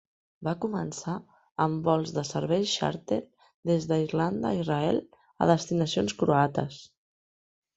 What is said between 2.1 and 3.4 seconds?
de serveis xàrter